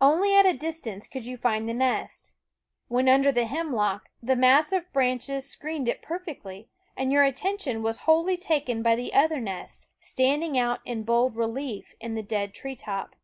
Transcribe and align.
Only 0.00 0.36
at 0.36 0.46
a 0.46 0.52
distance 0.52 1.08
could 1.08 1.26
you 1.26 1.36
find 1.36 1.68
the 1.68 1.74
nest. 1.74 2.32
When 2.86 3.08
under 3.08 3.32
the 3.32 3.44
hemlock, 3.44 4.08
the 4.22 4.36
mass 4.36 4.70
of 4.70 4.92
branches 4.92 5.50
screened 5.50 5.88
it 5.88 6.00
perfectly, 6.00 6.68
and 6.96 7.10
your 7.10 7.24
attention 7.24 7.82
was 7.82 7.98
wholly 8.06 8.36
taken 8.36 8.84
by 8.84 8.94
the 8.94 9.12
other 9.12 9.40
nest, 9.40 9.88
standing 10.00 10.56
out 10.56 10.78
in 10.84 11.02
bold 11.02 11.34
relief 11.34 11.96
in 12.00 12.14
the 12.14 12.22
dead 12.22 12.54
tree 12.54 12.76
top. 12.76 13.16